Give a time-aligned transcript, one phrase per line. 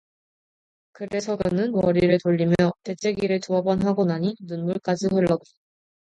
[0.93, 2.55] 그래서 그는 머리를 돌리며
[2.85, 5.43] 재채기를 두어 번하고 나니 눈물까지 흘렀다.